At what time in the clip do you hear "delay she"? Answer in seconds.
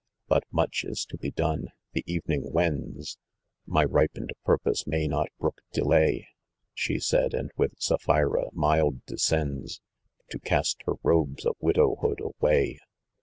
5.73-6.97